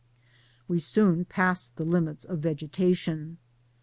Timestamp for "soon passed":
0.79-1.75